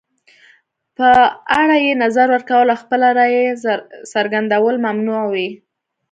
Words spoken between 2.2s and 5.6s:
ورکول او خپله رایه څرګندول ممنوع وي.